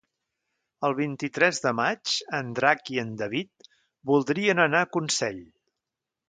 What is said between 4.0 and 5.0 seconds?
voldrien anar a